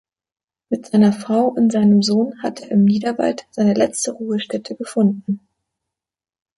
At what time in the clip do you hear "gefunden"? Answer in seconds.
4.75-5.41